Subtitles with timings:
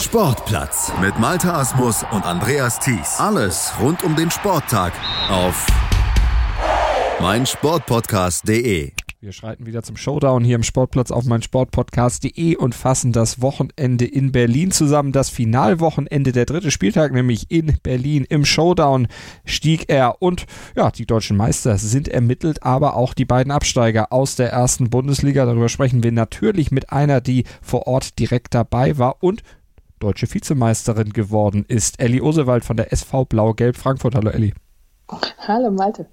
[0.00, 3.18] Sportplatz mit Malta Asmus und Andreas Thies.
[3.18, 4.92] Alles rund um den Sporttag
[5.28, 5.66] auf
[7.20, 8.92] meinsportpodcast.de.
[9.20, 14.30] Wir schreiten wieder zum Showdown hier im Sportplatz auf meinsportpodcast.de und fassen das Wochenende in
[14.30, 15.10] Berlin zusammen.
[15.10, 19.08] Das Finalwochenende, der dritte Spieltag, nämlich in Berlin im Showdown
[19.44, 20.46] stieg er und
[20.76, 25.44] ja, die deutschen Meister sind ermittelt, aber auch die beiden Absteiger aus der ersten Bundesliga.
[25.44, 29.42] Darüber sprechen wir natürlich mit einer, die vor Ort direkt dabei war und
[29.98, 32.00] deutsche Vizemeisterin geworden ist.
[32.00, 34.14] Elli Osewald von der SV Blau-Gelb Frankfurt.
[34.14, 34.54] Hallo Elli.
[35.46, 36.06] Hallo Malte.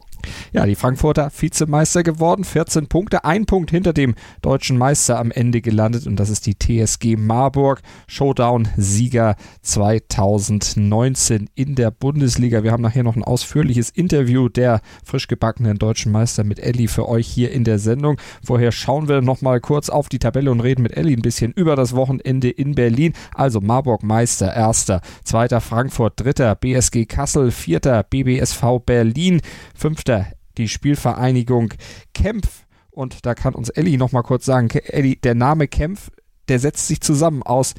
[0.54, 5.62] Ja, die Frankfurter Vizemeister geworden, 14 Punkte, ein Punkt hinter dem deutschen Meister am Ende
[5.62, 12.64] gelandet und das ist die TSG Marburg, Showdown-Sieger 2019 in der Bundesliga.
[12.64, 17.08] Wir haben nachher noch ein ausführliches Interview der frisch gebackenen deutschen Meister mit Elli für
[17.08, 18.18] euch hier in der Sendung.
[18.44, 21.52] Vorher schauen wir noch mal kurz auf die Tabelle und reden mit Elli ein bisschen
[21.54, 23.14] über das Wochenende in Berlin.
[23.34, 29.42] Also Marburg Meister, erster, zweiter Frankfurt, dritter BSG Kassel, vierter BBSV Berlin,
[29.76, 30.15] fünfter
[30.58, 31.74] die Spielvereinigung
[32.14, 32.66] Kempf.
[32.92, 36.12] Und da kann uns Elli noch mal kurz sagen, Elli, der Name Kempf,
[36.48, 37.74] der setzt sich zusammen aus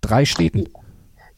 [0.00, 0.68] drei Städten.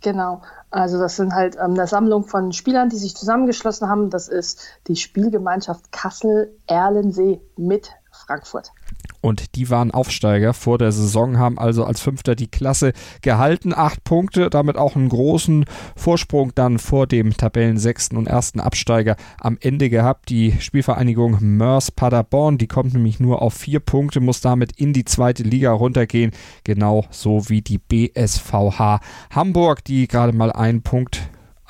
[0.02, 0.42] Genau.
[0.70, 4.10] Also das sind halt ähm, eine Sammlung von Spielern, die sich zusammengeschlossen haben.
[4.10, 7.90] Das ist die Spielgemeinschaft Kassel-Erlensee mit
[8.32, 8.72] Frankfurt
[9.20, 13.72] und die waren Aufsteiger vor der Saison, haben also als Fünfter die Klasse gehalten.
[13.72, 15.64] Acht Punkte, damit auch einen großen
[15.96, 20.28] Vorsprung dann vor dem Tabellensechsten und ersten Absteiger am Ende gehabt.
[20.28, 25.04] Die Spielvereinigung Mörs Paderborn, die kommt nämlich nur auf vier Punkte, muss damit in die
[25.04, 26.32] zweite Liga runtergehen,
[26.64, 31.22] genau so wie die BSVH Hamburg, die gerade mal einen Punkt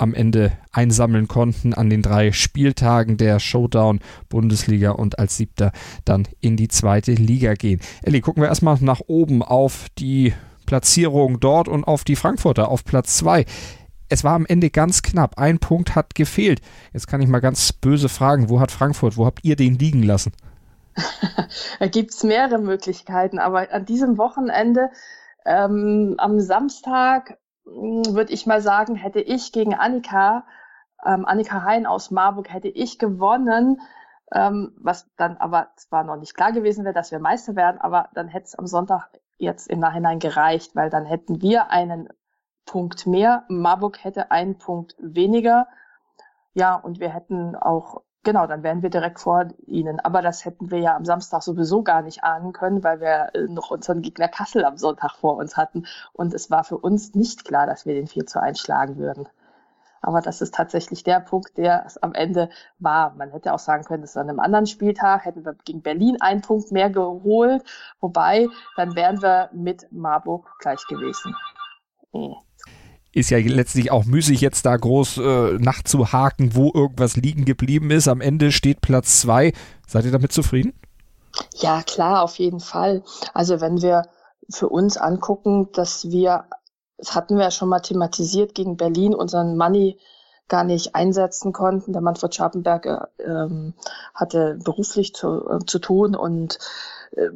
[0.02, 5.70] am Ende einsammeln konnten an den drei Spieltagen der Showdown Bundesliga und als siebter
[6.04, 7.80] dann in die zweite Liga gehen.
[8.02, 10.34] Elli, gucken wir erstmal nach oben auf die
[10.66, 13.44] Platzierung dort und auf die Frankfurter auf Platz zwei.
[14.08, 15.38] Es war am Ende ganz knapp.
[15.38, 16.60] Ein Punkt hat gefehlt.
[16.92, 20.02] Jetzt kann ich mal ganz böse fragen, wo hat Frankfurt, wo habt ihr den liegen
[20.02, 20.32] lassen?
[21.78, 24.90] da gibt es mehrere Möglichkeiten, aber an diesem Wochenende
[25.46, 30.44] ähm, am Samstag würde ich mal sagen, hätte ich gegen Annika,
[31.04, 33.80] ähm, Annika Hein aus Marburg, hätte ich gewonnen,
[34.32, 38.08] ähm, was dann aber zwar noch nicht klar gewesen wäre, dass wir Meister werden, aber
[38.14, 42.08] dann hätte es am Sonntag jetzt im Nachhinein gereicht, weil dann hätten wir einen
[42.64, 45.66] Punkt mehr, Marburg hätte einen Punkt weniger.
[46.54, 49.98] Ja, und wir hätten auch Genau, dann wären wir direkt vor ihnen.
[49.98, 53.48] Aber das hätten wir ja am Samstag sowieso gar nicht ahnen können, weil wir äh,
[53.48, 55.86] noch unseren Gegner Kassel am Sonntag vor uns hatten.
[56.12, 59.28] Und es war für uns nicht klar, dass wir den 4 zu 1 schlagen würden.
[60.02, 63.14] Aber das ist tatsächlich der Punkt, der es am Ende war.
[63.14, 66.42] Man hätte auch sagen können, dass an einem anderen Spieltag hätten wir gegen Berlin einen
[66.42, 67.64] Punkt mehr geholt.
[68.00, 71.34] Wobei, dann wären wir mit Marburg gleich gewesen.
[72.12, 72.34] Hm
[73.12, 78.08] ist ja letztlich auch müßig, jetzt da groß äh, nachzuhaken, wo irgendwas liegen geblieben ist.
[78.08, 79.52] Am Ende steht Platz zwei.
[79.86, 80.72] Seid ihr damit zufrieden?
[81.56, 83.02] Ja, klar, auf jeden Fall.
[83.34, 84.04] Also wenn wir
[84.50, 86.44] für uns angucken, dass wir,
[86.98, 89.98] das hatten wir ja schon mal thematisiert, gegen Berlin unseren Money
[90.48, 91.92] gar nicht einsetzen konnten.
[91.92, 93.74] Der Manfred Scharpenberg äh, ähm,
[94.14, 96.58] hatte beruflich zu, äh, zu tun und
[97.12, 97.28] äh,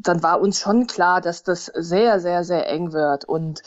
[0.00, 3.62] dann war uns schon klar, dass das sehr, sehr, sehr eng wird und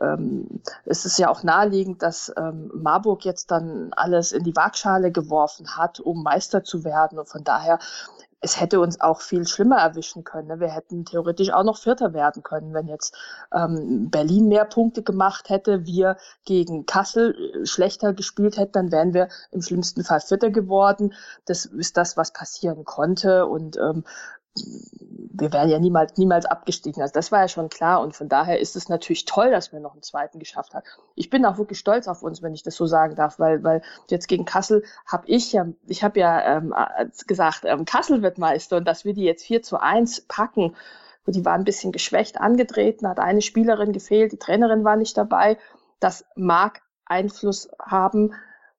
[0.00, 5.12] ähm, es ist ja auch naheliegend, dass ähm, Marburg jetzt dann alles in die Waagschale
[5.12, 7.18] geworfen hat, um Meister zu werden.
[7.18, 7.78] Und von daher,
[8.40, 10.48] es hätte uns auch viel schlimmer erwischen können.
[10.48, 10.60] Ne?
[10.60, 13.14] Wir hätten theoretisch auch noch Vierter werden können, wenn jetzt
[13.52, 19.12] ähm, Berlin mehr Punkte gemacht hätte, wir gegen Kassel äh, schlechter gespielt hätten, dann wären
[19.12, 21.14] wir im schlimmsten Fall Vierter geworden.
[21.44, 23.46] Das ist das, was passieren konnte.
[23.46, 24.04] Und ähm,
[24.54, 27.02] wir wären ja niemals, niemals abgestiegen.
[27.02, 28.00] Also das war ja schon klar.
[28.00, 30.84] Und von daher ist es natürlich toll, dass wir noch einen zweiten geschafft haben.
[31.14, 33.82] Ich bin auch wirklich stolz auf uns, wenn ich das so sagen darf, weil, weil
[34.08, 36.74] jetzt gegen Kassel habe ich ja, ich habe ja ähm,
[37.26, 40.76] gesagt, ähm, Kassel wird Meister und dass wir die jetzt 4 zu 1 packen.
[41.26, 45.58] Die waren ein bisschen geschwächt angetreten, hat eine Spielerin gefehlt, die Trainerin war nicht dabei.
[46.00, 48.34] Das mag Einfluss haben,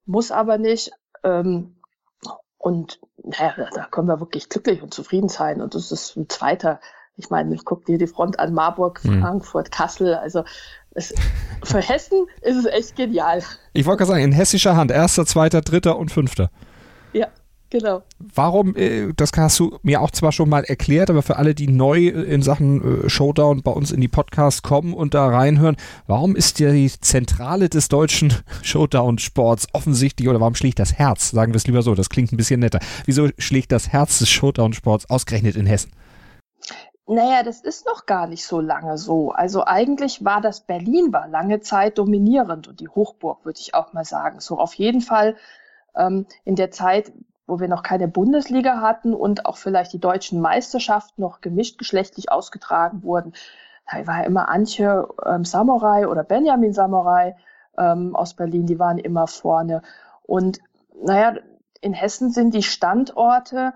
[0.06, 0.91] muss aber nicht.
[1.24, 1.80] Ähm,
[2.61, 5.61] und naja, da können wir wirklich glücklich und zufrieden sein.
[5.61, 6.79] Und das ist ein zweiter.
[7.17, 9.21] Ich meine, ich gucke dir die Front an Marburg, mhm.
[9.21, 9.71] Frankfurt, mhm.
[9.71, 10.13] Kassel.
[10.13, 10.43] Also
[10.91, 11.13] es,
[11.63, 13.41] für Hessen ist es echt genial.
[13.73, 16.51] Ich wollte gerade sagen, in hessischer Hand, erster, zweiter, dritter und fünfter.
[17.71, 18.03] Genau.
[18.19, 21.69] Warum, äh, das hast du mir auch zwar schon mal erklärt, aber für alle, die
[21.69, 26.35] neu in Sachen äh, Showdown bei uns in die Podcasts kommen und da reinhören, warum
[26.35, 31.65] ist die Zentrale des deutschen Showdown-Sports offensichtlich oder warum schlägt das Herz, sagen wir es
[31.65, 35.65] lieber so, das klingt ein bisschen netter, wieso schlägt das Herz des Showdown-Sports ausgerechnet in
[35.65, 35.94] Hessen?
[37.07, 39.31] Naja, das ist noch gar nicht so lange so.
[39.31, 43.94] Also eigentlich war das Berlin war lange Zeit dominierend und die Hochburg, würde ich auch
[43.94, 44.41] mal sagen.
[44.41, 45.35] So auf jeden Fall
[45.95, 47.12] ähm, in der Zeit,
[47.47, 52.31] wo wir noch keine Bundesliga hatten und auch vielleicht die deutschen Meisterschaften noch gemischt geschlechtlich
[52.31, 53.33] ausgetragen wurden.
[53.91, 57.35] Da war immer Antje ähm, Samurai oder Benjamin Samurai
[57.77, 59.81] ähm, aus Berlin, die waren immer vorne.
[60.23, 60.59] Und
[61.03, 61.35] naja,
[61.81, 63.73] in Hessen sind die Standorte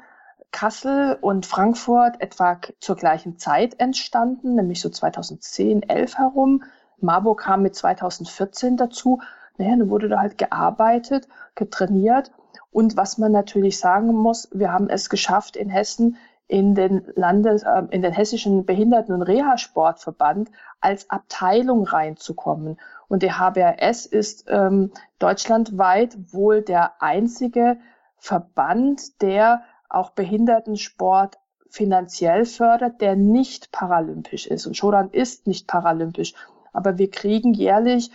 [0.55, 6.63] Kassel und Frankfurt etwa zur gleichen Zeit entstanden, nämlich so 2010, 11 herum.
[7.01, 9.19] Marburg kam mit 2014 dazu.
[9.57, 12.31] Naja, dann wurde da halt gearbeitet, getrainiert.
[12.75, 16.17] Und was man natürlich sagen muss, wir haben es geschafft, in Hessen
[16.49, 20.51] in den Landes, äh, in den hessischen Behinderten- und Reha-Sportverband
[20.81, 22.77] als Abteilung reinzukommen.
[23.07, 27.77] Und der HBRS ist ähm, deutschlandweit wohl der einzige
[28.17, 31.37] Verband, der auch Behindertensport
[31.69, 34.65] finanziell fördert, der nicht paralympisch ist.
[34.65, 36.33] Und Shodan ist nicht paralympisch.
[36.73, 38.11] Aber wir kriegen jährlich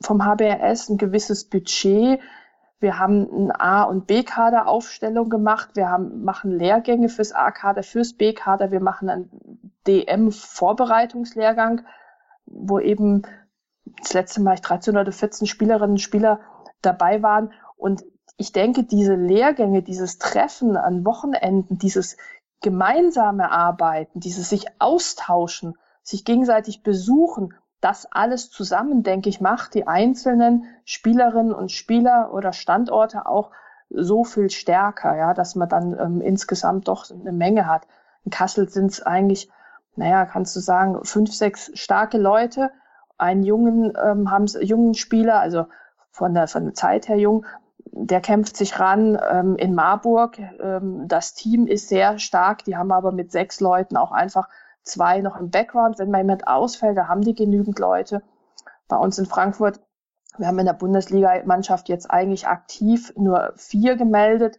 [0.00, 2.20] vom HBRS ein gewisses Budget.
[2.80, 5.70] Wir haben eine A- und B-Kader Aufstellung gemacht.
[5.74, 8.70] Wir haben, machen Lehrgänge fürs A-Kader, fürs B-Kader.
[8.70, 11.84] Wir machen einen DM-Vorbereitungslehrgang,
[12.46, 13.22] wo eben
[14.00, 16.40] das letzte Mal 13 oder 14 Spielerinnen und Spieler
[16.82, 17.52] dabei waren.
[17.76, 18.04] Und
[18.36, 22.16] ich denke, diese Lehrgänge, dieses Treffen an Wochenenden, dieses
[22.60, 29.86] gemeinsame Arbeiten, dieses sich austauschen, sich gegenseitig besuchen, das alles zusammen, denke ich, macht die
[29.86, 33.50] einzelnen Spielerinnen und Spieler oder Standorte auch
[33.90, 37.86] so viel stärker, ja, dass man dann ähm, insgesamt doch eine Menge hat.
[38.24, 39.50] In Kassel sind es eigentlich,
[39.96, 42.70] naja, kannst du sagen, fünf, sechs starke Leute,
[43.16, 45.66] einen jungen, ähm, haben jungen Spieler, also
[46.10, 47.46] von der, von der Zeit her jung,
[47.92, 50.38] der kämpft sich ran ähm, in Marburg.
[50.38, 54.48] Ähm, das Team ist sehr stark, die haben aber mit sechs Leuten auch einfach
[54.88, 55.98] zwei noch im Background.
[55.98, 58.22] Wenn mal jemand ausfällt, da haben die genügend Leute.
[58.88, 59.80] Bei uns in Frankfurt,
[60.38, 64.58] wir haben in der Bundesliga-Mannschaft jetzt eigentlich aktiv nur vier gemeldet,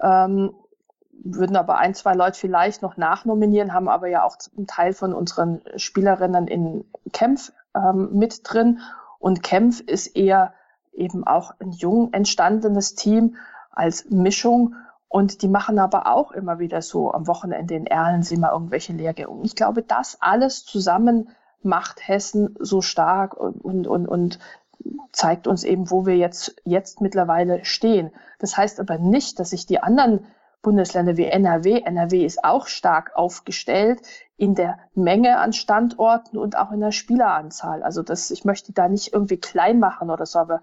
[0.00, 0.54] ähm,
[1.12, 5.14] würden aber ein, zwei Leute vielleicht noch nachnominieren, haben aber ja auch einen Teil von
[5.14, 8.80] unseren Spielerinnen in Kempf ähm, mit drin.
[9.18, 10.52] Und Kempf ist eher
[10.92, 13.36] eben auch ein jung entstandenes Team
[13.70, 14.74] als Mischung.
[15.08, 19.42] Und die machen aber auch immer wieder so am Wochenende in Erlensee mal irgendwelche Lehrgänge.
[19.44, 21.30] Ich glaube, das alles zusammen
[21.62, 24.38] macht Hessen so stark und, und, und, und
[25.12, 28.10] zeigt uns eben, wo wir jetzt, jetzt mittlerweile stehen.
[28.38, 30.26] Das heißt aber nicht, dass sich die anderen
[30.62, 34.00] Bundesländer wie NRW, NRW ist auch stark aufgestellt
[34.36, 37.82] in der Menge an Standorten und auch in der Spieleranzahl.
[37.82, 40.60] Also das, ich möchte da nicht irgendwie klein machen oder so, aber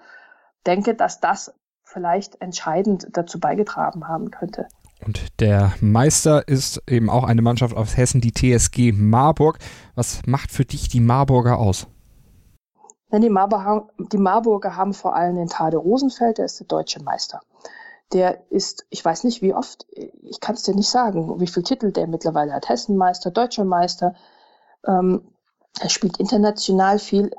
[0.66, 1.54] denke, dass das
[1.94, 4.68] vielleicht entscheidend dazu beigetragen haben könnte.
[5.06, 9.60] Und der Meister ist eben auch eine Mannschaft aus Hessen, die TSG Marburg.
[9.96, 11.88] Was macht für dich die Marburger aus?
[13.12, 17.42] Die, Marburger, die Marburger haben vor allem den Tade Rosenfeld, der ist der deutsche Meister.
[18.12, 21.64] Der ist, ich weiß nicht wie oft, ich kann es dir nicht sagen, wie viele
[21.64, 22.70] Titel der mittlerweile hat.
[22.70, 24.16] Hessenmeister, deutscher Meister.
[24.88, 25.22] Ähm,
[25.80, 27.32] er spielt international viel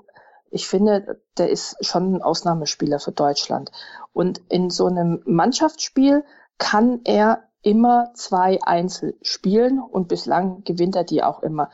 [0.54, 3.72] ich finde, der ist schon ein Ausnahmespieler für Deutschland.
[4.12, 6.24] Und in so einem Mannschaftsspiel
[6.58, 11.70] kann er immer zwei Einzel spielen und bislang gewinnt er die auch immer.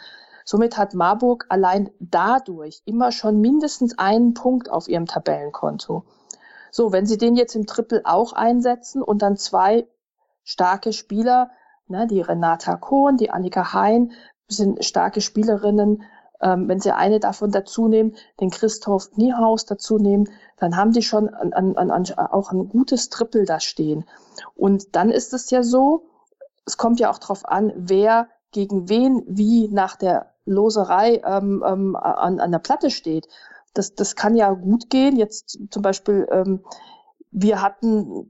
[0.47, 6.05] Somit hat Marburg allein dadurch immer schon mindestens einen Punkt auf ihrem Tabellenkonto.
[6.71, 9.87] So, wenn sie den jetzt im Triple auch einsetzen und dann zwei
[10.43, 11.51] starke Spieler,
[11.87, 14.13] ne, die Renata Kohn, die Annika Hein,
[14.49, 16.03] sind starke Spielerinnen,
[16.43, 21.03] ähm, wenn Sie eine davon dazu nehmen, den Christoph Niehaus dazu nehmen, dann haben die
[21.03, 24.05] schon an, an, an, auch ein gutes Triple da stehen.
[24.55, 26.05] Und dann ist es ja so,
[26.65, 31.97] es kommt ja auch darauf an, wer gegen wen wie nach der Loserei ähm, ähm,
[31.97, 33.29] an, an der Platte steht.
[33.75, 35.17] Das, das kann ja gut gehen.
[35.17, 36.65] Jetzt zum Beispiel, ähm,
[37.31, 38.29] wir hatten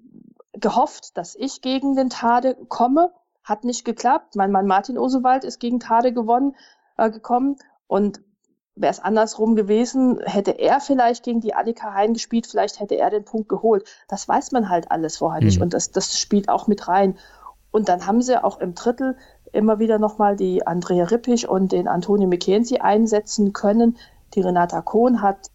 [0.53, 3.13] gehofft, dass ich gegen den Tade komme.
[3.43, 4.37] Hat nicht geklappt.
[4.37, 6.55] Mein Mann Martin Osewald ist gegen Tade gewonnen,
[6.99, 7.57] äh, gekommen.
[7.91, 8.21] Und
[8.77, 13.11] wäre es andersrum gewesen, hätte er vielleicht gegen die Annika Hein gespielt, vielleicht hätte er
[13.11, 13.85] den Punkt geholt.
[14.07, 15.47] Das weiß man halt alles vorher mhm.
[15.49, 17.19] nicht und das, das spielt auch mit rein.
[17.73, 19.17] Und dann haben sie auch im Drittel
[19.51, 23.99] immer wieder nochmal die Andrea Rippich und den Antonio McKenzie einsetzen können.
[24.35, 25.51] Die Renata Kohn hat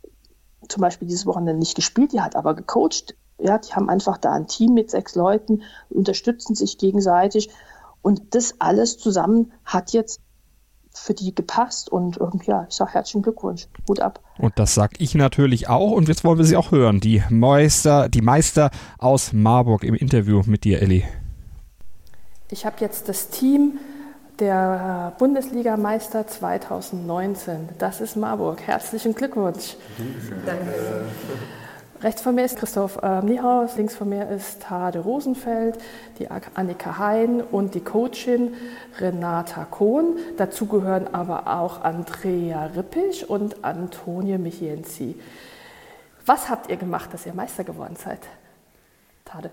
[0.68, 3.16] zum Beispiel dieses Wochenende nicht gespielt, die hat aber gecoacht.
[3.38, 7.50] Ja, die haben einfach da ein Team mit sechs Leuten, unterstützen sich gegenseitig.
[8.02, 10.20] Und das alles zusammen hat jetzt
[10.98, 14.20] für die gepasst und ähm, ja, ich sage herzlichen Glückwunsch, Hut ab.
[14.38, 18.10] Und das sage ich natürlich auch und jetzt wollen wir sie auch hören, die Meister,
[18.10, 21.06] die Meister aus Marburg im Interview mit dir, Elli.
[22.50, 23.80] Ich habe jetzt das Team
[24.40, 27.70] der Bundesligameister 2019.
[27.80, 28.62] Das ist Marburg.
[28.62, 29.76] Herzlichen Glückwunsch.
[30.46, 31.06] Danke.
[32.02, 35.78] Rechts von mir ist Christoph äh, Niehaus, links von mir ist Hade Rosenfeld,
[36.20, 38.54] die Annika Hein und die Coachin
[39.00, 40.18] Renata Kohn.
[40.36, 45.16] Dazu gehören aber auch Andrea Rippich und Antonie Michienzi.
[46.26, 48.20] Was habt ihr gemacht, dass ihr Meister geworden seid?
[49.24, 49.50] Tade.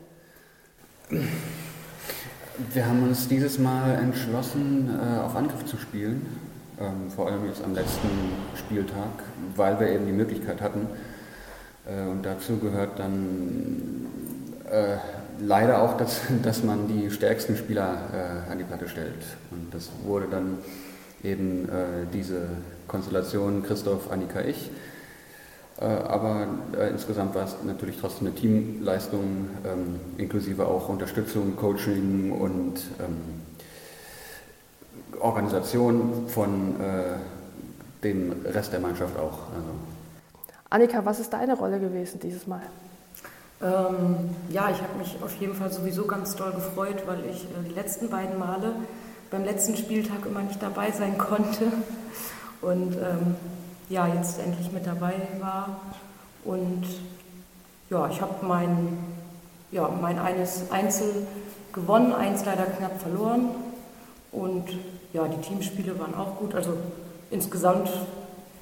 [1.08, 6.26] Wir haben uns dieses Mal entschlossen, äh, auf Angriff zu spielen,
[6.80, 8.08] ähm, vor allem jetzt am letzten
[8.56, 9.10] Spieltag,
[9.54, 10.88] weil wir eben die Möglichkeit hatten.
[11.86, 14.06] Äh, und dazu gehört dann
[14.70, 14.96] äh,
[15.40, 19.24] leider auch, dass, dass man die stärksten Spieler an die Platte stellt.
[19.50, 20.58] Und das wurde dann
[21.22, 21.68] eben
[22.12, 22.48] diese
[22.88, 24.70] Konstellation Christoph, Annika, ich.
[25.82, 26.46] Äh, aber
[26.78, 33.42] äh, insgesamt war es natürlich trotzdem eine Teamleistung, ähm, inklusive auch Unterstützung, Coaching und ähm,
[35.20, 39.50] Organisation von äh, dem Rest der Mannschaft auch.
[39.54, 39.91] Also.
[40.72, 42.62] Annika, was ist deine Rolle gewesen dieses Mal?
[43.60, 47.68] Ähm, ja, ich habe mich auf jeden Fall sowieso ganz doll gefreut, weil ich äh,
[47.68, 48.72] die letzten beiden Male
[49.30, 51.66] beim letzten Spieltag immer nicht dabei sein konnte.
[52.62, 53.36] Und ähm,
[53.90, 55.76] ja, jetzt endlich mit dabei war.
[56.42, 56.84] Und
[57.90, 58.96] ja, ich habe mein,
[59.72, 61.26] ja, mein eines Einzel
[61.74, 63.50] gewonnen, eins leider knapp verloren.
[64.32, 64.70] Und
[65.12, 66.54] ja, die Teamspiele waren auch gut.
[66.54, 66.78] Also
[67.30, 67.90] insgesamt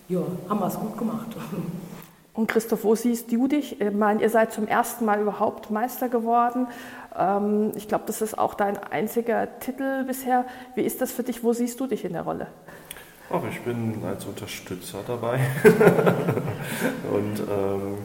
[0.09, 1.29] ja, haben wir es gut gemacht.
[2.41, 3.83] Und Christoph, wo siehst du dich?
[3.83, 6.69] Ich meine, ihr seid zum ersten Mal überhaupt Meister geworden.
[7.15, 10.47] Ähm, ich glaube, das ist auch dein einziger Titel bisher.
[10.75, 11.45] Wie ist das für dich?
[11.45, 12.47] Wo siehst du dich in der Rolle?
[13.31, 15.39] Ach, ich bin als Unterstützer dabei.
[17.13, 17.99] und ähm,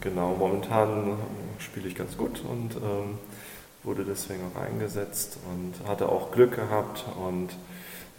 [0.00, 1.18] genau, momentan
[1.58, 3.18] spiele ich ganz gut und ähm,
[3.82, 7.50] wurde deswegen auch eingesetzt und hatte auch Glück gehabt und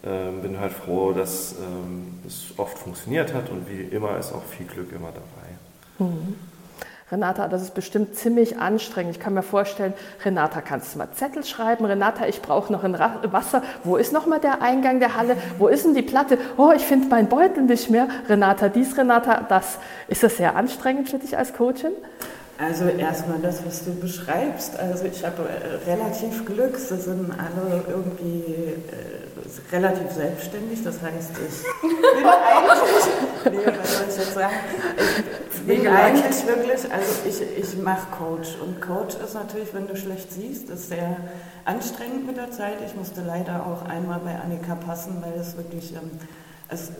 [0.03, 4.43] ähm, bin halt froh, dass ähm, es oft funktioniert hat und wie immer ist auch
[4.43, 5.36] viel Glück immer dabei.
[5.99, 6.35] Mhm.
[7.09, 9.15] Renata, das ist bestimmt ziemlich anstrengend.
[9.15, 9.93] Ich kann mir vorstellen,
[10.25, 11.85] Renata, kannst du mal Zettel schreiben?
[11.85, 13.63] Renata, ich brauche noch ein Wasser.
[13.85, 15.37] Wo ist noch mal der Eingang der Halle?
[15.57, 16.37] Wo ist denn die Platte?
[16.57, 18.09] Oh, ich finde meinen Beutel nicht mehr.
[18.27, 19.77] Renata, dies, Renata, das.
[20.09, 21.93] Ist das sehr anstrengend für dich als Coachin?
[22.59, 24.79] Also erstmal das, was du beschreibst.
[24.79, 26.75] Also ich habe äh, relativ Glück.
[26.75, 30.83] Sie sind alle irgendwie äh, relativ selbstständig.
[30.83, 31.63] Das heißt, ich
[32.15, 33.05] bin eigentlich,
[33.51, 34.55] nee, was soll ich jetzt sagen?
[35.53, 38.55] Ich bin eigentlich wirklich, also ich, ich mache Coach.
[38.59, 41.17] Und Coach ist natürlich, wenn du schlecht siehst, ist sehr
[41.65, 42.77] anstrengend mit der Zeit.
[42.83, 46.09] Ich musste leider auch einmal bei Annika passen, weil es wirklich, ähm,
[46.69, 46.91] also,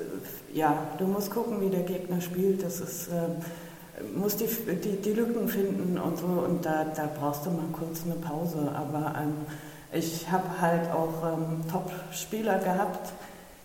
[0.53, 2.63] ja, du musst gucken, wie der Gegner spielt.
[2.63, 3.07] Das ist...
[3.07, 3.37] Ähm,
[4.15, 8.03] muss die, die, die, Lücken finden und so und da, da brauchst du mal kurz
[8.05, 8.71] eine Pause.
[8.75, 9.33] Aber ähm,
[9.91, 13.11] ich habe halt auch ähm, Top-Spieler gehabt,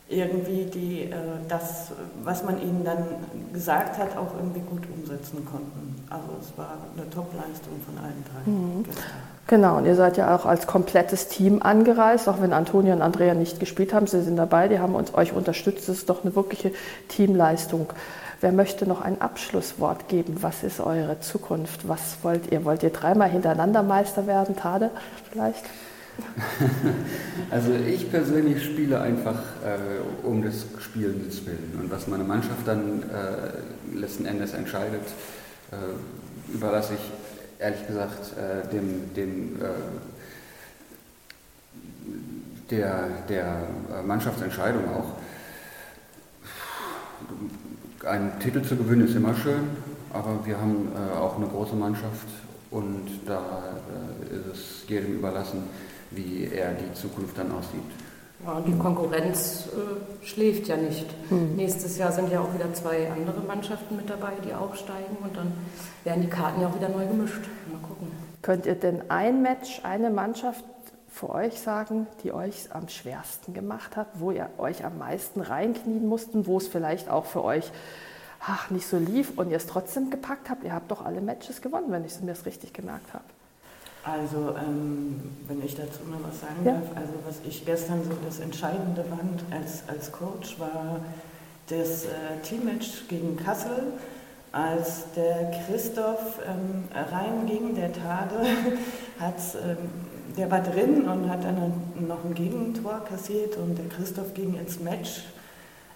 [0.08, 1.14] irgendwie, die äh,
[1.48, 3.04] das, was man ihnen dann
[3.52, 5.96] gesagt hat, auch irgendwie gut umsetzen konnten.
[6.10, 8.50] Also es war eine Top-Leistung von allen drei.
[8.50, 8.84] Mhm.
[9.48, 13.34] Genau, und ihr seid ja auch als komplettes Team angereist, auch wenn Antonia und Andrea
[13.34, 14.06] nicht gespielt haben.
[14.06, 15.88] Sie sind dabei, die haben uns, euch unterstützt.
[15.88, 16.72] Das ist doch eine wirkliche
[17.08, 17.88] Teamleistung.
[18.42, 20.38] Wer möchte noch ein Abschlusswort geben?
[20.40, 21.86] Was ist eure Zukunft?
[21.86, 22.64] Was wollt ihr?
[22.64, 24.56] Wollt ihr dreimal hintereinander Meister werden?
[24.56, 24.90] Tade
[25.30, 25.64] vielleicht?
[27.50, 31.78] Also ich persönlich spiele einfach äh, um des Spielens willen.
[31.80, 35.06] Und was meine Mannschaft dann äh, letzten Endes entscheidet,
[35.70, 35.76] äh,
[36.52, 37.10] überlasse ich
[37.60, 39.68] ehrlich gesagt äh, dem, dem äh,
[42.70, 43.68] der, der
[44.04, 45.12] Mannschaftsentscheidung auch
[48.04, 49.70] einen Titel zu gewinnen ist immer schön,
[50.12, 52.26] aber wir haben äh, auch eine große Mannschaft
[52.70, 53.62] und da
[54.30, 55.62] äh, ist es jedem überlassen,
[56.10, 57.80] wie er die Zukunft dann aussieht.
[58.44, 61.06] Ja, die Konkurrenz äh, schläft ja nicht.
[61.28, 61.54] Hm.
[61.54, 65.52] Nächstes Jahr sind ja auch wieder zwei andere Mannschaften mit dabei, die aufsteigen und dann
[66.02, 67.42] werden die Karten ja auch wieder neu gemischt.
[67.70, 68.08] Mal gucken.
[68.42, 70.64] Könnt ihr denn ein Match, eine Mannschaft
[71.12, 76.08] für euch sagen, die euch am schwersten gemacht hat, wo ihr euch am meisten reinknien
[76.08, 77.70] mussten, wo es vielleicht auch für euch
[78.40, 80.64] ach, nicht so lief und ihr es trotzdem gepackt habt?
[80.64, 83.24] Ihr habt doch alle Matches gewonnen, wenn ich es mir richtig gemerkt habe.
[84.04, 86.72] Also, ähm, wenn ich dazu noch was sagen ja.
[86.72, 91.00] darf, also was ich gestern so das Entscheidende fand als, als Coach war
[91.68, 92.08] das äh,
[92.42, 93.92] Teammatch gegen Kassel.
[94.50, 98.44] Als der Christoph ähm, reinging, der Tade,
[99.18, 99.88] hat ähm,
[100.36, 101.72] der war drin und hat dann
[102.06, 105.24] noch ein Gegentor kassiert und der Christoph ging ins Match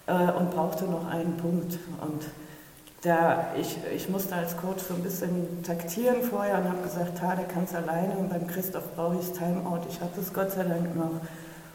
[0.06, 1.78] äh, und brauchte noch einen Punkt.
[2.00, 2.24] Und
[3.02, 7.34] da ich, ich musste als Coach so ein bisschen taktieren vorher und habe gesagt, ha,
[7.34, 9.80] der kann es alleine und beim Christoph brauche ich Timeout.
[9.88, 11.20] Ich habe das Gott sei Dank noch.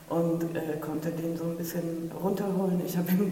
[0.09, 2.81] und äh, konnte den so ein bisschen runterholen.
[2.85, 3.31] Ich habe ihm,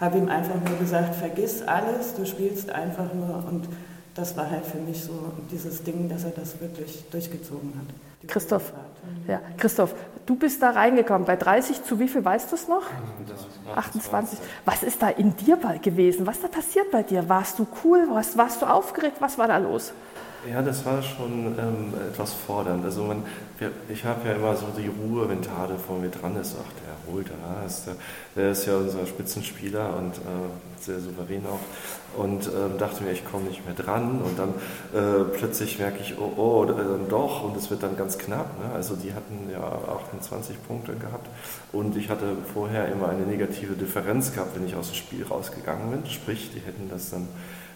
[0.00, 3.68] hab ihm einfach nur gesagt, vergiss alles, du spielst einfach nur und
[4.16, 5.12] das war halt für mich so
[5.50, 8.28] dieses Ding, dass er das wirklich durchgezogen hat.
[8.28, 8.72] Christoph,
[9.28, 9.94] ja, Christoph,
[10.24, 11.26] du bist da reingekommen.
[11.26, 12.82] Bei 30 zu wie viel weißt du es noch?
[13.74, 14.38] 28.
[14.64, 16.26] Was ist da in dir gewesen?
[16.26, 17.28] Was ist da passiert bei dir?
[17.28, 18.08] Warst du cool?
[18.10, 19.16] Warst, warst du aufgeregt?
[19.20, 19.92] Was war da los?
[20.50, 22.84] Ja, das war schon ähm, etwas fordernd.
[22.84, 23.22] Also man,
[23.88, 26.56] ich habe ja immer so die Ruhe, wenn Tade vor mir dran ist.
[26.58, 27.66] Ach, der holt da.
[27.66, 27.94] Ist der,
[28.34, 32.20] der, ist ja unser Spitzenspieler und äh, sehr souverän auch.
[32.20, 34.20] Und äh, dachte mir, ich komme nicht mehr dran.
[34.22, 34.50] Und dann
[34.94, 37.44] äh, plötzlich merke ich, oh, oh, dann doch.
[37.44, 38.58] Und es wird dann ganz knapp.
[38.58, 38.74] Ne?
[38.74, 41.28] Also die hatten ja 28 Punkte gehabt.
[41.72, 45.90] Und ich hatte vorher immer eine negative Differenz gehabt, wenn ich aus dem Spiel rausgegangen
[45.90, 46.10] bin.
[46.10, 47.28] Sprich, die hätten das dann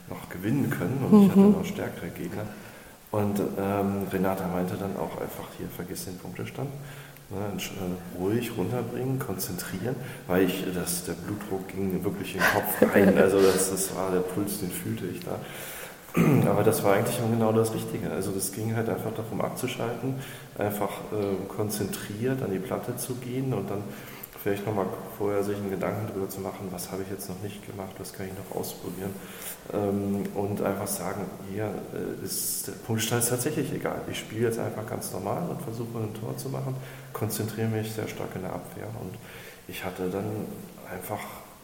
[0.08, 1.24] noch gewinnen können und mhm.
[1.24, 1.52] ich hatte mhm.
[1.52, 2.44] noch stärkere Gegner.
[3.12, 6.70] Und ähm, Renata meinte dann auch einfach, hier, vergiss den Punktestand.
[7.30, 9.94] Ne, äh, ruhig runterbringen, konzentrieren,
[10.26, 13.16] weil ich, das, der Blutdruck ging wirklich in den Kopf rein.
[13.20, 15.38] Also das, das war der Puls, den fühlte ich da.
[16.50, 18.10] Aber das war eigentlich genau das Richtige.
[18.10, 20.14] Also das ging halt einfach darum abzuschalten,
[20.58, 23.84] einfach äh, konzentriert an die Platte zu gehen und dann
[24.42, 24.86] vielleicht nochmal
[25.18, 28.12] vorher sich einen Gedanken darüber zu machen, was habe ich jetzt noch nicht gemacht, was
[28.12, 29.10] kann ich noch ausprobieren
[29.72, 34.02] ähm, und einfach sagen, hier äh, ist der Punktstand ist tatsächlich egal.
[34.10, 36.74] Ich spiele jetzt einfach ganz normal und versuche ein Tor zu machen,
[37.12, 39.14] konzentriere mich sehr stark in der Abwehr und
[39.68, 40.46] ich hatte dann
[40.90, 41.20] einfach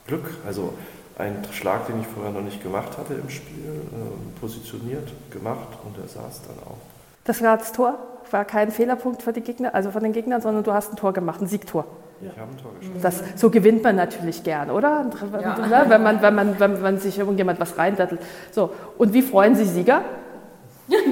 [0.06, 0.30] Glück.
[0.46, 0.74] Also
[1.18, 5.96] ein Schlag, den ich vorher noch nicht gemacht hatte im Spiel, äh, positioniert, gemacht und
[5.98, 6.95] er saß dann auch.
[7.26, 7.98] Das war das Tor?
[8.30, 11.12] War kein Fehlerpunkt für die Gegner, also von den Gegnern, sondern du hast ein Tor
[11.12, 11.84] gemacht, ein Siegtor.
[12.20, 13.02] Ich habe ein Tor geschossen.
[13.02, 15.06] Das, so gewinnt man natürlich gern, oder?
[15.40, 15.84] Ja.
[15.88, 18.20] Wenn, man, wenn, man, wenn man sich irgendjemand was reindattelt.
[18.50, 20.02] So, und wie freuen sich Sieger?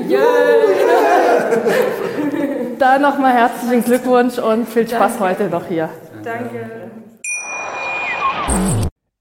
[0.08, 0.20] Yeah.
[2.78, 5.24] da nochmal herzlichen Glückwunsch und viel Spaß Danke.
[5.24, 5.88] heute noch hier.
[6.22, 6.70] Danke.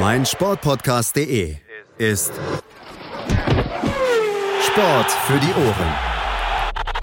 [0.00, 1.56] mein Sportpodcast.de
[1.98, 2.32] ist
[4.62, 5.94] Sport für die Ohren.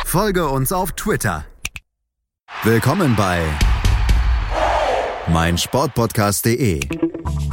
[0.06, 1.46] Folge uns auf Twitter.
[2.64, 3.42] Willkommen bei
[5.28, 6.80] mein Sportpodcast.de.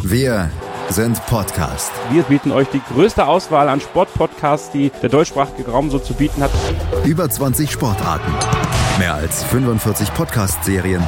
[0.03, 0.51] Wir
[0.89, 1.93] sind Podcast.
[2.11, 6.43] Wir bieten euch die größte Auswahl an Sportpodcasts, die der deutschsprachige Raum so zu bieten
[6.43, 6.51] hat.
[7.05, 8.33] Über 20 Sportarten,
[8.99, 11.07] mehr als 45 Podcast-Serien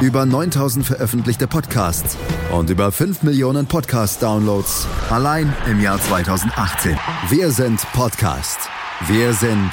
[0.00, 2.16] über 9000 veröffentlichte Podcasts
[2.52, 6.96] und über 5 Millionen Podcast-Downloads allein im Jahr 2018.
[7.28, 8.58] Wir sind Podcast.
[9.06, 9.70] Wir sind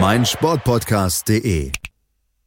[0.00, 1.72] meinsportpodcast.de.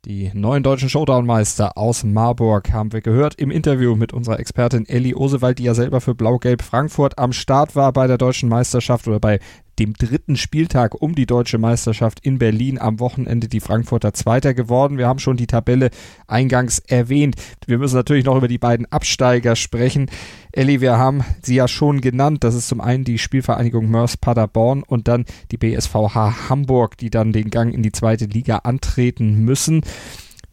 [0.06, 5.14] Die neuen deutschen Showdown-Meister aus Marburg haben wir gehört im Interview mit unserer Expertin Elli
[5.14, 9.20] Osewald, die ja selber für Blau-Gelb Frankfurt am Start war bei der deutschen Meisterschaft oder
[9.20, 9.40] bei
[9.82, 15.00] dem dritten Spieltag um die deutsche Meisterschaft in Berlin am Wochenende die Frankfurter Zweiter geworden.
[15.00, 15.90] Wir haben schon die Tabelle
[16.28, 17.36] eingangs erwähnt.
[17.66, 20.12] Wir müssen natürlich noch über die beiden Absteiger sprechen.
[20.52, 22.44] Elli, wir haben sie ja schon genannt.
[22.44, 27.34] Das ist zum einen die Spielvereinigung Mörs Paderborn und dann die BSVH Hamburg, die dann
[27.34, 29.82] den Gang in die zweite Liga antreten müssen.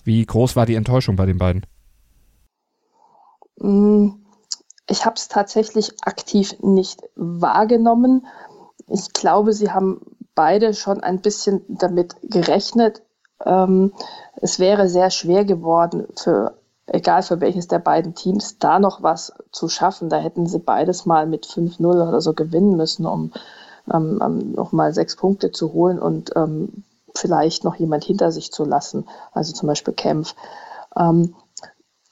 [0.05, 1.67] Wie groß war die Enttäuschung bei den beiden?
[3.59, 4.09] Mm,
[4.88, 8.27] ich habe es tatsächlich aktiv nicht wahrgenommen
[8.88, 10.01] ich glaube, sie haben
[10.35, 13.03] beide schon ein bisschen damit gerechnet.
[13.44, 13.92] Ähm,
[14.37, 16.55] es wäre sehr schwer geworden für,
[16.87, 20.09] egal für welches der beiden Teams, da noch was zu schaffen.
[20.09, 23.33] Da hätten sie beides mal mit 5-0 oder so gewinnen müssen, um
[23.92, 28.53] ähm, ähm, noch mal sechs Punkte zu holen und ähm, vielleicht noch jemand hinter sich
[28.53, 30.35] zu lassen, also zum Beispiel Kempf.
[30.96, 31.35] Ähm,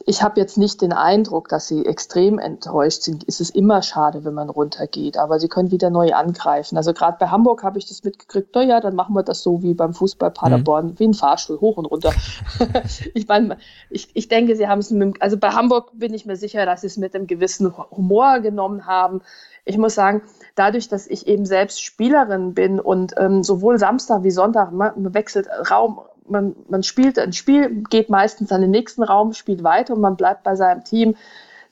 [0.08, 3.24] ich habe jetzt nicht den Eindruck, dass sie extrem enttäuscht sind.
[3.26, 6.76] Es ist immer schade, wenn man runtergeht, aber sie können wieder neu angreifen.
[6.76, 9.64] Also gerade bei Hamburg habe ich das mitgekriegt, na ja, dann machen wir das so
[9.64, 10.98] wie beim Fußball Paderborn, mhm.
[11.00, 12.12] wie ein Fahrstuhl, hoch und runter.
[13.14, 13.58] ich meine,
[13.90, 16.82] ich, ich denke, sie haben es mit, also bei Hamburg bin ich mir sicher, dass
[16.82, 19.22] sie es mit einem gewissen Humor genommen haben.
[19.64, 20.22] Ich muss sagen,
[20.54, 25.48] dadurch, dass ich eben selbst Spielerin bin und ähm, sowohl Samstag wie Sonntag, man wechselt
[25.68, 30.00] Raum, man, man spielt ein Spiel, geht meistens an den nächsten Raum, spielt weiter und
[30.00, 31.16] man bleibt bei seinem Team.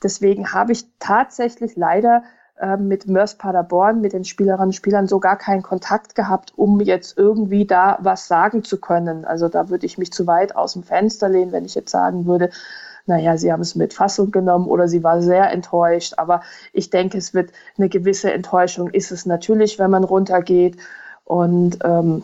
[0.02, 2.24] Deswegen habe ich tatsächlich leider
[2.56, 6.80] äh, mit Mörs Paderborn, mit den Spielerinnen und Spielern so gar keinen Kontakt gehabt, um
[6.80, 9.24] jetzt irgendwie da was sagen zu können.
[9.24, 12.26] Also da würde ich mich zu weit aus dem Fenster lehnen, wenn ich jetzt sagen
[12.26, 12.50] würde,
[13.06, 16.14] naja, sie haben es mit Fassung genommen oder sie war sehr enttäuscht.
[16.16, 20.76] Aber ich denke, es wird eine gewisse Enttäuschung ist es natürlich, wenn man runtergeht.
[21.24, 22.22] Und ähm,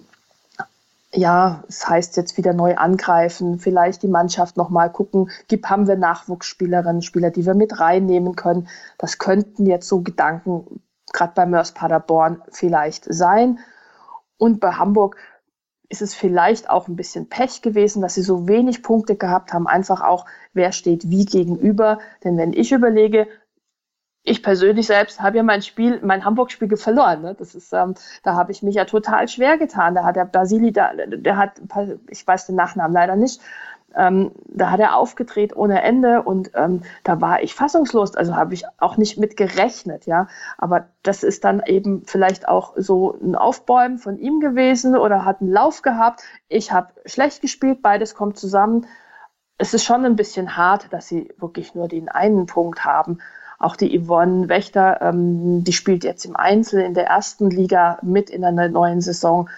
[1.13, 5.97] ja, es heißt jetzt wieder neu angreifen, vielleicht die Mannschaft nochmal gucken, gibt, haben wir
[5.97, 8.69] Nachwuchsspielerinnen, Spieler, die wir mit reinnehmen können.
[8.97, 13.59] Das könnten jetzt so Gedanken, gerade bei Mörs Paderborn vielleicht sein.
[14.39, 15.17] Und bei Hamburg
[15.89, 19.67] ist es vielleicht auch ein bisschen Pech gewesen, dass sie so wenig Punkte gehabt haben,
[19.67, 21.99] einfach auch, wer steht wie gegenüber.
[22.23, 23.27] Denn wenn ich überlege,
[24.23, 27.23] ich persönlich selbst habe ja mein Spiel, mein Hamburg-Spiel verloren.
[27.23, 27.35] Ne?
[27.39, 29.95] Das ist, ähm, da habe ich mich ja total schwer getan.
[29.95, 31.61] Da hat der Basili, da, der hat,
[32.09, 33.41] ich weiß den Nachnamen leider nicht,
[33.97, 38.15] ähm, da hat er aufgedreht ohne Ende und ähm, da war ich fassungslos.
[38.15, 40.29] Also habe ich auch nicht mit gerechnet, ja.
[40.59, 45.41] Aber das ist dann eben vielleicht auch so ein Aufbäumen von ihm gewesen oder hat
[45.41, 46.23] einen Lauf gehabt.
[46.49, 48.87] Ich habe schlecht gespielt, beides kommt zusammen.
[49.59, 53.19] Es ist schon ein bisschen hart, dass sie wirklich nur den einen Punkt haben.
[53.61, 58.31] Auch die Yvonne Wächter, ähm, die spielt jetzt im Einzel in der ersten Liga mit
[58.31, 59.49] in einer neuen Saison.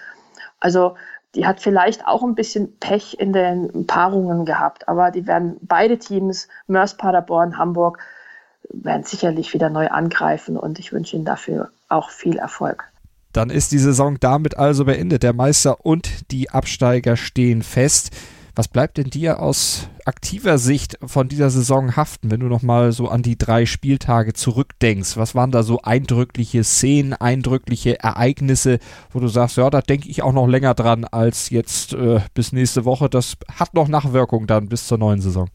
[0.60, 0.96] Also
[1.34, 5.98] die hat vielleicht auch ein bisschen Pech in den Paarungen gehabt, aber die werden beide
[5.98, 7.98] Teams, Mörs, Paderborn, Hamburg,
[8.68, 12.84] werden sicherlich wieder neu angreifen und ich wünsche ihnen dafür auch viel Erfolg.
[13.32, 15.22] Dann ist die Saison damit also beendet.
[15.22, 18.10] Der Meister und die Absteiger stehen fest.
[18.54, 23.08] Was bleibt denn dir aus aktiver Sicht von dieser Saison haften, wenn du nochmal so
[23.08, 25.16] an die drei Spieltage zurückdenkst?
[25.16, 28.78] Was waren da so eindrückliche Szenen, eindrückliche Ereignisse,
[29.10, 32.52] wo du sagst, ja, da denke ich auch noch länger dran als jetzt äh, bis
[32.52, 33.08] nächste Woche.
[33.08, 35.48] Das hat noch Nachwirkung dann bis zur neuen Saison.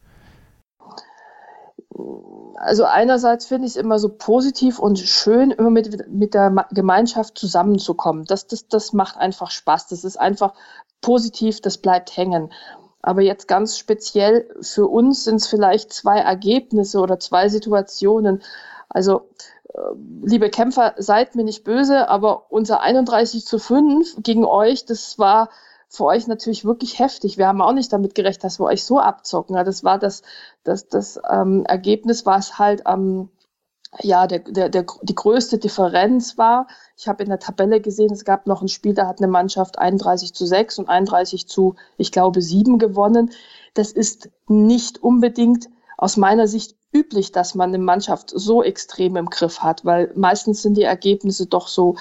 [2.56, 7.38] Also einerseits finde ich es immer so positiv und schön, immer mit, mit der Gemeinschaft
[7.38, 8.24] zusammenzukommen.
[8.24, 9.86] Das, das, das macht einfach Spaß.
[9.86, 10.54] Das ist einfach
[11.00, 12.52] positiv, das bleibt hängen.
[13.02, 18.42] Aber jetzt ganz speziell für uns sind es vielleicht zwei Ergebnisse oder zwei Situationen.
[18.88, 19.28] Also,
[19.72, 19.80] äh,
[20.22, 25.50] liebe Kämpfer, seid mir nicht böse, aber unser 31 zu 5 gegen euch, das war
[25.88, 27.38] für euch natürlich wirklich heftig.
[27.38, 29.56] Wir haben auch nicht damit gerechnet, dass wir euch so abzocken.
[29.56, 30.22] Das war das,
[30.64, 33.30] das, das ähm, Ergebnis, was halt am
[34.00, 38.24] ja, der, der, der, die größte Differenz war, ich habe in der Tabelle gesehen, es
[38.24, 42.12] gab noch ein Spiel, da hat eine Mannschaft 31 zu 6 und 31 zu, ich
[42.12, 43.30] glaube, 7 gewonnen.
[43.74, 49.30] Das ist nicht unbedingt aus meiner Sicht üblich, dass man eine Mannschaft so extrem im
[49.30, 51.96] Griff hat, weil meistens sind die Ergebnisse doch so,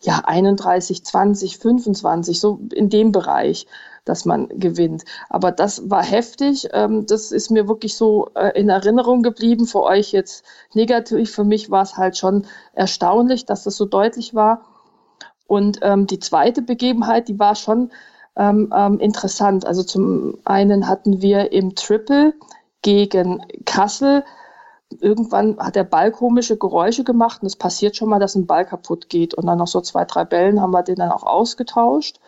[0.00, 3.66] ja, 31, 20, 25, so in dem Bereich
[4.04, 5.04] dass man gewinnt.
[5.28, 6.68] Aber das war heftig.
[6.72, 9.66] Ähm, das ist mir wirklich so äh, in Erinnerung geblieben.
[9.66, 11.32] Für euch jetzt negativ.
[11.32, 14.62] Für mich war es halt schon erstaunlich, dass das so deutlich war.
[15.46, 17.90] Und ähm, die zweite Begebenheit, die war schon
[18.36, 19.66] ähm, ähm, interessant.
[19.66, 22.34] Also zum einen hatten wir im Triple
[22.82, 24.24] gegen Kassel
[25.00, 28.66] irgendwann hat der Ball komische Geräusche gemacht und es passiert schon mal, dass ein Ball
[28.66, 29.34] kaputt geht.
[29.34, 32.20] Und dann noch so zwei, drei Bällen haben wir den dann auch ausgetauscht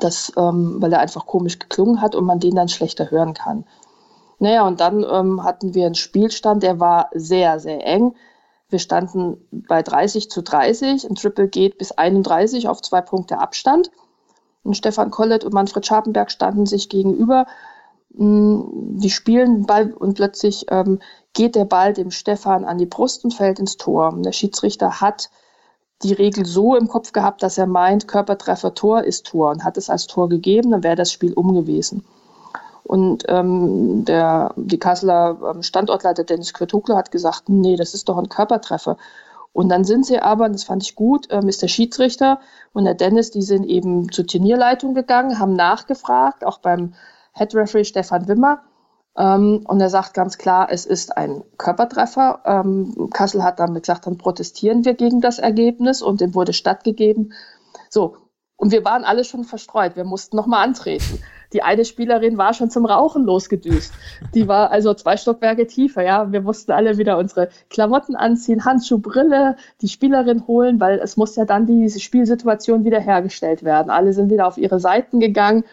[0.00, 3.64] das, ähm, weil er einfach komisch geklungen hat und man den dann schlechter hören kann.
[4.38, 8.14] Naja, und dann ähm, hatten wir einen Spielstand, der war sehr, sehr eng.
[8.68, 11.08] Wir standen bei 30 zu 30.
[11.08, 13.90] Ein Triple geht bis 31 auf zwei Punkte Abstand.
[14.62, 17.46] Und Stefan Kollett und Manfred Scharpenberg standen sich gegenüber.
[18.10, 20.98] Mm, die spielen Ball und plötzlich ähm,
[21.32, 24.12] geht der Ball dem Stefan an die Brust und fällt ins Tor.
[24.18, 25.30] Der Schiedsrichter hat
[26.02, 29.76] die Regel so im Kopf gehabt, dass er meint, Körpertreffer Tor ist Tor und hat
[29.76, 32.04] es als Tor gegeben, dann wäre das Spiel um gewesen.
[32.84, 38.16] Und ähm, der, die Kasseler ähm, Standortleiter Dennis Quertukler hat gesagt, nee, das ist doch
[38.16, 38.96] ein Körpertreffer.
[39.52, 42.40] Und dann sind sie aber, das fand ich gut, ähm, ist der Schiedsrichter
[42.74, 46.92] und der Dennis, die sind eben zur Turnierleitung gegangen, haben nachgefragt, auch beim
[47.32, 48.60] Head Referee Stefan Wimmer.
[49.18, 52.40] Ähm, und er sagt ganz klar, es ist ein Körpertreffer.
[52.44, 57.32] Ähm, Kassel hat damit gesagt, dann protestieren wir gegen das Ergebnis und dem wurde stattgegeben.
[57.88, 58.16] So.
[58.58, 59.96] Und wir waren alle schon verstreut.
[59.96, 61.20] Wir mussten nochmal antreten.
[61.52, 63.92] Die eine Spielerin war schon zum Rauchen losgedüst.
[64.34, 66.32] Die war also zwei Stockwerke tiefer, ja.
[66.32, 71.36] Wir mussten alle wieder unsere Klamotten anziehen, Handschuh, Brille, die Spielerin holen, weil es muss
[71.36, 73.90] ja dann diese Spielsituation wieder hergestellt werden.
[73.90, 75.64] Alle sind wieder auf ihre Seiten gegangen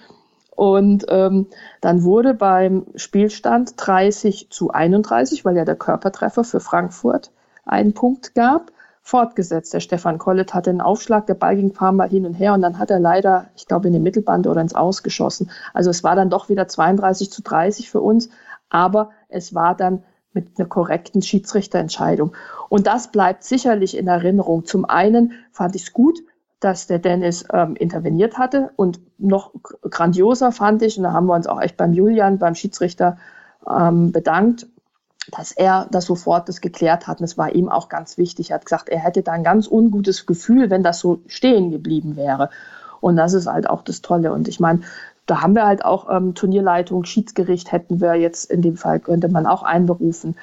[0.56, 1.48] und ähm,
[1.82, 7.32] dann wurde beim Spielstand 30 zu 31, weil ja der Körpertreffer für Frankfurt
[7.66, 9.74] einen Punkt gab, fortgesetzt.
[9.74, 12.54] Der Stefan Kollet hatte einen Aufschlag, der Ball ging ein paar Mal hin und her
[12.54, 15.50] und dann hat er leider, ich glaube, in die Mittelbande oder ins Ausgeschossen.
[15.74, 18.30] Also es war dann doch wieder 32 zu 30 für uns,
[18.70, 22.36] aber es war dann mit einer korrekten Schiedsrichterentscheidung.
[22.70, 24.66] Und das bleibt sicherlich in Erinnerung.
[24.66, 26.20] Zum einen fand ich es gut,
[26.64, 31.36] dass der Dennis ähm, interveniert hatte und noch grandioser fand ich, und da haben wir
[31.36, 33.18] uns auch echt beim Julian, beim Schiedsrichter
[33.68, 34.68] ähm, bedankt,
[35.32, 37.20] dass er das sofort das geklärt hat.
[37.20, 38.50] Und es war ihm auch ganz wichtig.
[38.52, 42.16] Er hat gesagt, er hätte da ein ganz ungutes Gefühl, wenn das so stehen geblieben
[42.16, 42.50] wäre.
[43.00, 44.34] Und das ist halt auch das Tolle.
[44.34, 44.82] Und ich meine,
[45.26, 49.30] da haben wir halt auch ähm, Turnierleitung, Schiedsgericht hätten wir jetzt in dem Fall, könnte
[49.30, 50.36] man auch einberufen.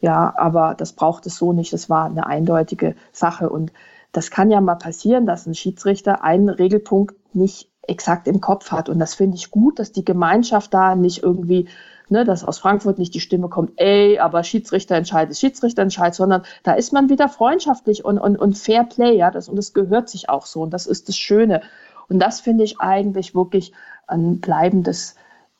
[0.00, 1.72] Ja, aber das braucht es so nicht.
[1.72, 3.48] Das war eine eindeutige Sache.
[3.50, 3.72] Und
[4.12, 8.88] das kann ja mal passieren, dass ein Schiedsrichter einen Regelpunkt nicht exakt im Kopf hat.
[8.88, 11.68] Und das finde ich gut, dass die Gemeinschaft da nicht irgendwie,
[12.08, 16.42] ne, dass aus Frankfurt nicht die Stimme kommt, ey, aber Schiedsrichter entscheidet, Schiedsrichter entscheidet, sondern
[16.62, 20.08] da ist man wieder freundschaftlich und, und, und Fair Play, ja, das, und das gehört
[20.08, 20.62] sich auch so.
[20.62, 21.62] Und das ist das Schöne.
[22.08, 23.72] Und das finde ich eigentlich wirklich
[24.06, 25.16] ein bleibendes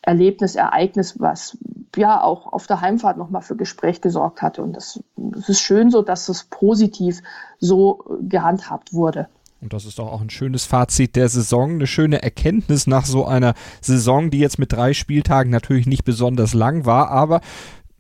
[0.09, 1.59] Erlebnis, Ereignis, was
[1.95, 4.63] ja auch auf der Heimfahrt nochmal für Gespräch gesorgt hatte.
[4.63, 7.21] Und das ist schön so, dass es positiv
[7.59, 9.29] so gehandhabt wurde.
[9.61, 13.27] Und das ist doch auch ein schönes Fazit der Saison, eine schöne Erkenntnis nach so
[13.27, 17.43] einer Saison, die jetzt mit drei Spieltagen natürlich nicht besonders lang war, aber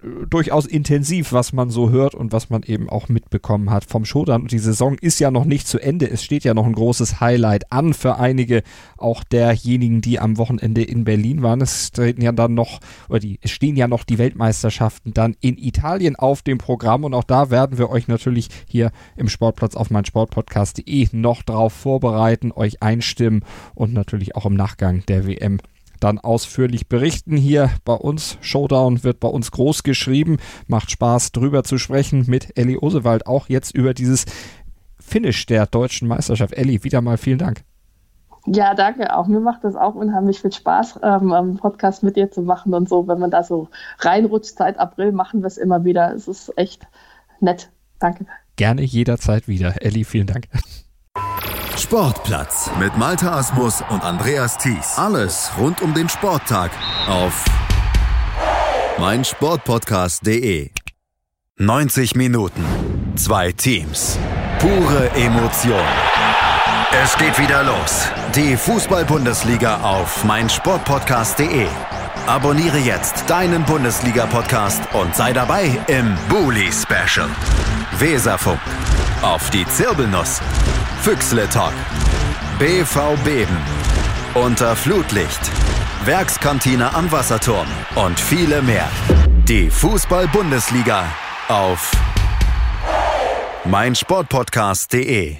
[0.00, 4.42] durchaus intensiv, was man so hört und was man eben auch mitbekommen hat vom Showdown.
[4.42, 6.08] Und die Saison ist ja noch nicht zu Ende.
[6.08, 8.62] Es steht ja noch ein großes Highlight an für einige,
[8.96, 11.60] auch derjenigen, die am Wochenende in Berlin waren.
[11.60, 15.58] Es treten ja dann noch, oder die, es stehen ja noch die Weltmeisterschaften dann in
[15.58, 17.02] Italien auf dem Programm.
[17.02, 22.52] Und auch da werden wir euch natürlich hier im Sportplatz auf meinsportpodcast.de noch drauf vorbereiten,
[22.52, 23.42] euch einstimmen
[23.74, 25.58] und natürlich auch im Nachgang der WM
[26.00, 27.36] dann ausführlich berichten.
[27.36, 30.38] Hier bei uns, Showdown wird bei uns groß geschrieben.
[30.66, 34.24] Macht Spaß drüber zu sprechen mit Elli Osewald, auch jetzt über dieses
[35.00, 36.54] Finish der deutschen Meisterschaft.
[36.54, 37.62] Elli, wieder mal vielen Dank.
[38.46, 39.26] Ja, danke auch.
[39.26, 42.88] Mir macht das auch unheimlich viel Spaß, ähm, einen Podcast mit dir zu machen und
[42.88, 43.06] so.
[43.06, 46.14] Wenn man da so reinrutscht seit April, machen wir es immer wieder.
[46.14, 46.86] Es ist echt
[47.40, 47.70] nett.
[47.98, 48.26] Danke.
[48.56, 49.82] Gerne jederzeit wieder.
[49.82, 50.48] Elli, vielen Dank.
[51.78, 54.94] Sportplatz mit Malta Asmus und Andreas Thies.
[54.96, 56.72] Alles rund um den Sporttag
[57.08, 57.44] auf
[58.98, 60.70] meinsportpodcast.de.
[61.58, 62.64] 90 Minuten,
[63.14, 64.18] zwei Teams,
[64.58, 65.84] pure Emotion.
[67.02, 68.08] Es geht wieder los.
[68.34, 71.66] Die Fußball-Bundesliga auf meinsportpodcast.de.
[72.26, 77.28] Abonniere jetzt deinen Bundesliga-Podcast und sei dabei im Bully Special.
[77.98, 78.60] Weserfunk.
[79.22, 80.40] Auf die Zirbelnuss.
[81.02, 81.72] Füchsle Talk.
[82.58, 83.56] BV Beben.
[84.34, 85.40] Unter Flutlicht.
[86.04, 87.66] Werkskantine am Wasserturm.
[87.94, 88.88] Und viele mehr.
[89.48, 91.04] Die Fußball-Bundesliga
[91.48, 91.90] auf
[93.64, 95.36] meinsportpodcast.de